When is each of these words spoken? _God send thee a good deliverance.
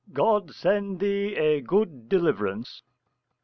_God 0.13 0.55
send 0.55 0.99
thee 0.99 1.35
a 1.35 1.61
good 1.61 2.09
deliverance. 2.09 2.81